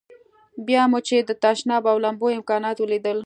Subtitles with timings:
[0.67, 3.19] بیا مو چې د تشناب او لمبو امکانات ولیدل.